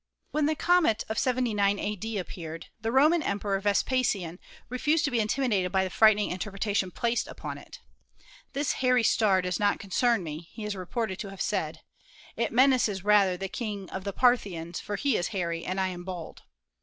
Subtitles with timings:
[0.31, 2.17] When the comet of 79 a.d.
[2.17, 7.27] appeared, the Roman Emperor Vespasian refused to be intimidated by the frightening in terpretation placed
[7.27, 7.77] upon it.
[8.53, 11.81] 'This hairy star does not concern me," he is reported to have said;
[12.35, 16.03] "it menaces rather the King of the Parthians, for he is hairy and I am
[16.03, 16.41] bald."